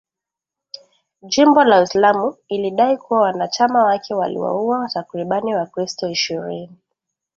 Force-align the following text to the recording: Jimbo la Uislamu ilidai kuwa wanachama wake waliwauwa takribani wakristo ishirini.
Jimbo 1.23 1.63
la 1.63 1.79
Uislamu 1.81 2.35
ilidai 2.47 2.97
kuwa 2.97 3.21
wanachama 3.21 3.83
wake 3.83 4.13
waliwauwa 4.13 4.89
takribani 4.89 5.55
wakristo 5.55 6.09
ishirini. 6.09 6.71